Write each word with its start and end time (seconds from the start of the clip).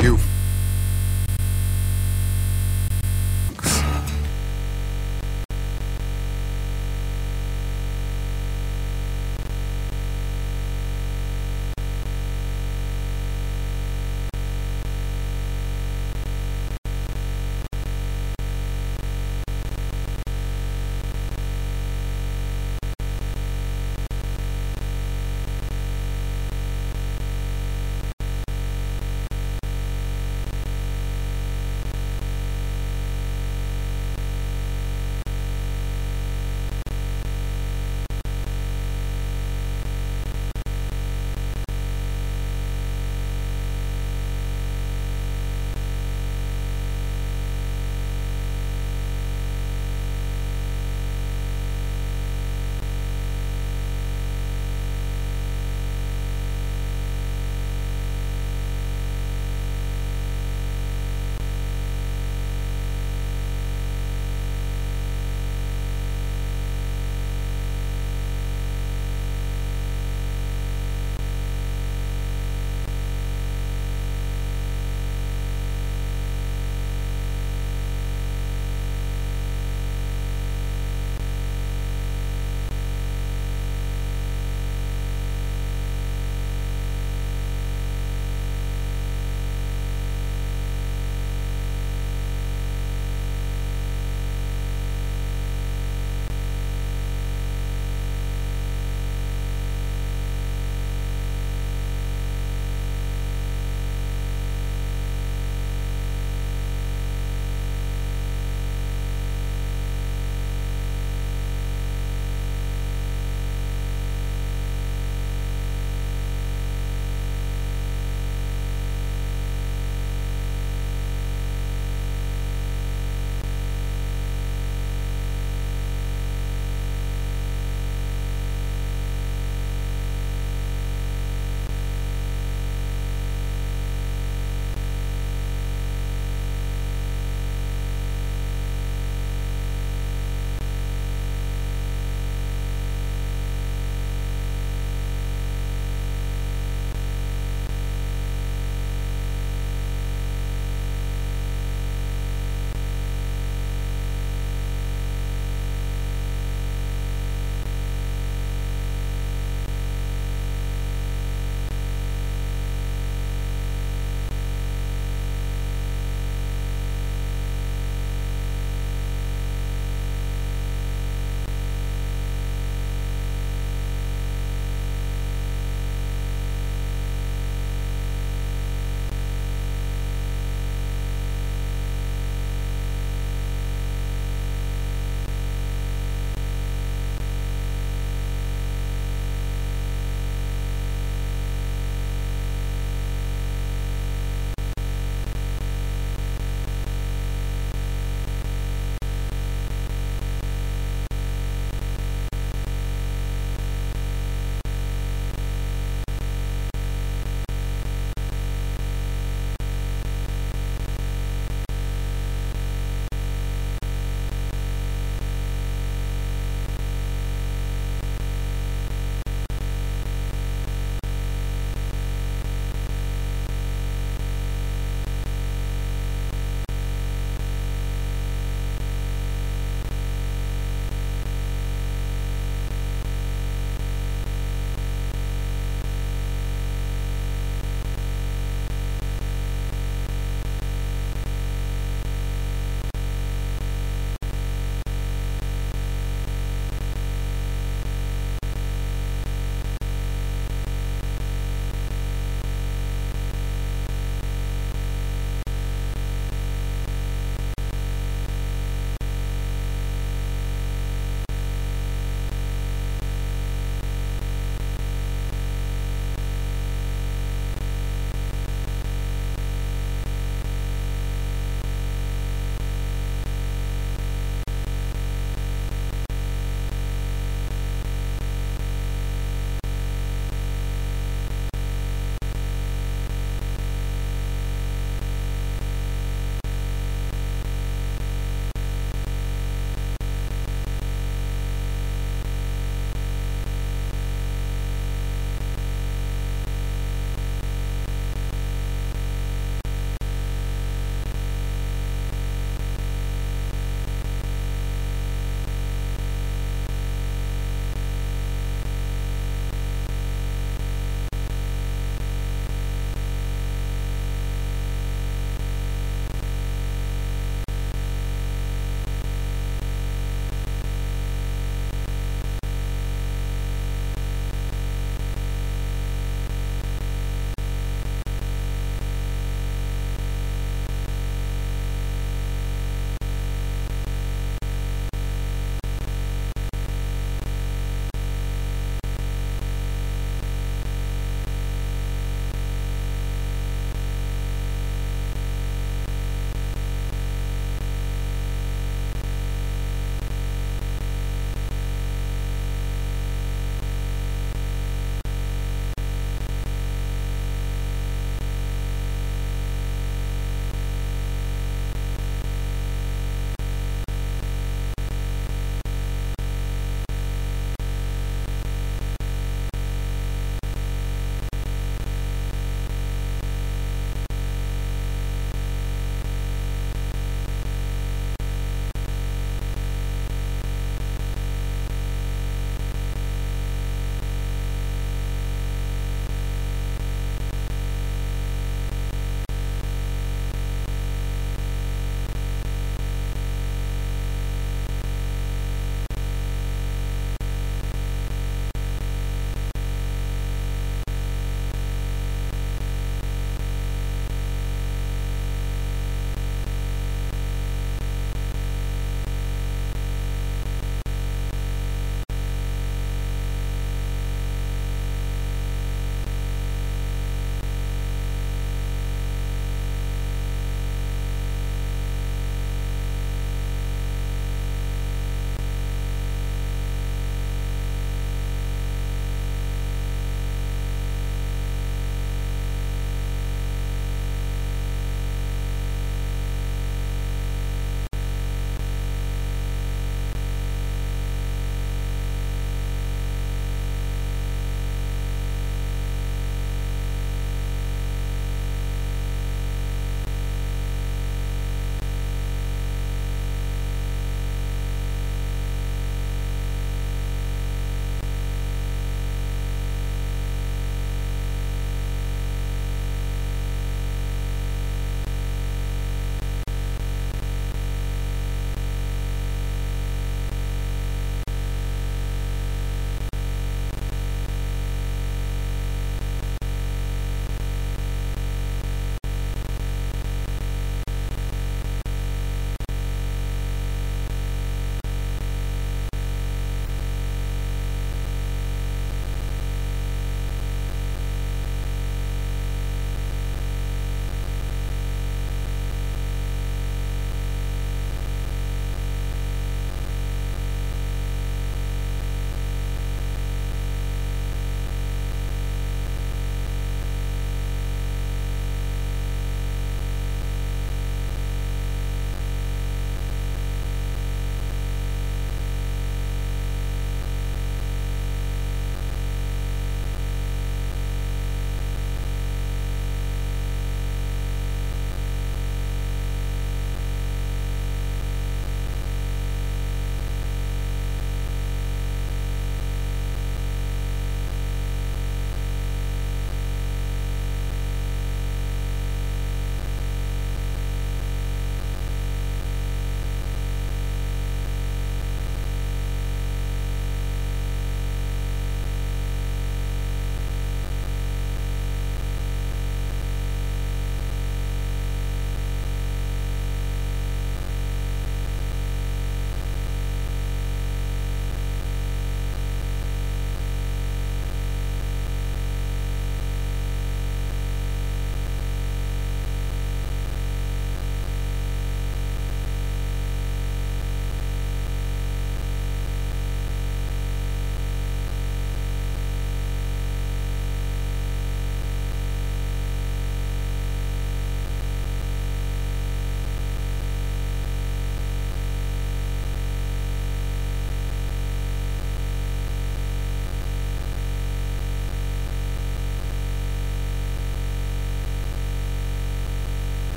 You 0.00 0.27